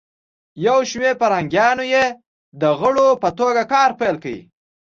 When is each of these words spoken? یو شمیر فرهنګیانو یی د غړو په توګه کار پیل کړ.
یو 0.65 0.77
شمیر 0.89 1.13
فرهنګیانو 1.21 1.85
یی 1.93 2.05
د 2.61 2.63
غړو 2.79 3.07
په 3.21 3.29
توګه 3.39 3.61
کار 3.73 3.89
پیل 3.99 4.15
کړ. 4.23 4.35